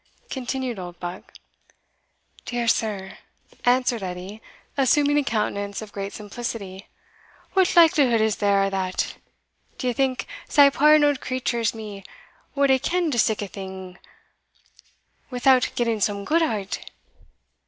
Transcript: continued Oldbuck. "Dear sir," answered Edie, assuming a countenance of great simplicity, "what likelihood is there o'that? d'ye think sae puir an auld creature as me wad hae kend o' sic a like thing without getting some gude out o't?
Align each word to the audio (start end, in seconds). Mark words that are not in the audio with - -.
continued 0.31 0.79
Oldbuck. 0.79 1.31
"Dear 2.45 2.67
sir," 2.67 3.19
answered 3.65 4.01
Edie, 4.01 4.41
assuming 4.75 5.15
a 5.19 5.23
countenance 5.23 5.79
of 5.79 5.91
great 5.91 6.11
simplicity, 6.11 6.87
"what 7.53 7.75
likelihood 7.75 8.19
is 8.19 8.37
there 8.37 8.63
o'that? 8.63 9.17
d'ye 9.77 9.93
think 9.93 10.25
sae 10.49 10.71
puir 10.71 10.95
an 10.95 11.03
auld 11.03 11.21
creature 11.21 11.59
as 11.59 11.75
me 11.75 12.03
wad 12.55 12.71
hae 12.71 12.79
kend 12.79 13.13
o' 13.13 13.19
sic 13.19 13.41
a 13.41 13.43
like 13.43 13.51
thing 13.51 13.99
without 15.29 15.69
getting 15.75 16.01
some 16.01 16.25
gude 16.25 16.41
out 16.41 16.79
o't? 16.79 16.85